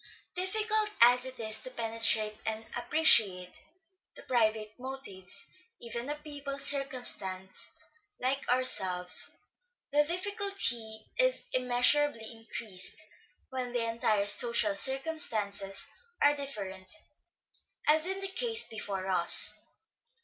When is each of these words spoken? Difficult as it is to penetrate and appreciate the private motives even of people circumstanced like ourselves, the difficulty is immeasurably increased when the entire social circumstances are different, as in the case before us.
Difficult 0.33 0.89
as 1.01 1.25
it 1.25 1.39
is 1.39 1.59
to 1.61 1.69
penetrate 1.69 2.35
and 2.47 2.65
appreciate 2.75 3.63
the 4.15 4.23
private 4.23 4.73
motives 4.79 5.47
even 5.79 6.09
of 6.09 6.23
people 6.23 6.57
circumstanced 6.57 7.85
like 8.19 8.49
ourselves, 8.49 9.29
the 9.91 10.03
difficulty 10.05 11.05
is 11.19 11.45
immeasurably 11.53 12.31
increased 12.31 12.99
when 13.51 13.73
the 13.73 13.83
entire 13.87 14.25
social 14.25 14.73
circumstances 14.75 15.87
are 16.19 16.35
different, 16.35 16.89
as 17.87 18.07
in 18.07 18.21
the 18.21 18.29
case 18.31 18.67
before 18.67 19.05
us. 19.07 19.53